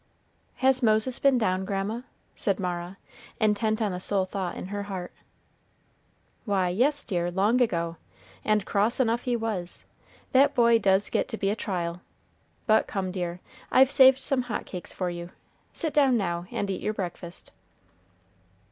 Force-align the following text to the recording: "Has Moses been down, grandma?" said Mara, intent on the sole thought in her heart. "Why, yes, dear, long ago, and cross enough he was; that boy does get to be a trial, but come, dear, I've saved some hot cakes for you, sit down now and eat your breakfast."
"Has 0.55 0.81
Moses 0.81 1.19
been 1.19 1.37
down, 1.37 1.63
grandma?" 1.63 2.01
said 2.33 2.59
Mara, 2.59 2.97
intent 3.39 3.83
on 3.83 3.91
the 3.91 3.99
sole 3.99 4.25
thought 4.25 4.55
in 4.57 4.69
her 4.69 4.81
heart. 4.81 5.11
"Why, 6.43 6.69
yes, 6.69 7.03
dear, 7.03 7.29
long 7.29 7.61
ago, 7.61 7.97
and 8.43 8.65
cross 8.65 8.99
enough 8.99 9.21
he 9.21 9.35
was; 9.35 9.85
that 10.31 10.55
boy 10.55 10.79
does 10.79 11.11
get 11.11 11.27
to 11.27 11.37
be 11.37 11.51
a 11.51 11.55
trial, 11.55 12.01
but 12.65 12.87
come, 12.87 13.11
dear, 13.11 13.41
I've 13.71 13.91
saved 13.91 14.17
some 14.21 14.41
hot 14.41 14.65
cakes 14.65 14.91
for 14.91 15.11
you, 15.11 15.29
sit 15.71 15.93
down 15.93 16.17
now 16.17 16.47
and 16.49 16.67
eat 16.71 16.81
your 16.81 16.93
breakfast." 16.95 17.51